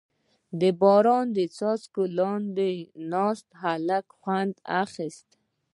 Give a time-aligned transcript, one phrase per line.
[0.59, 2.73] •د باران د څاڅکو لاندې
[3.11, 5.29] ناست هلک خوند اخیست.